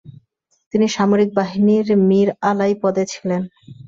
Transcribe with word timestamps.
তিনি 0.73 0.87
সামরিক 0.95 1.29
বাহিনীর 1.37 1.87
মীরআলাই 2.09 2.73
পদে 2.83 3.03
ছিলেন। 3.11 3.41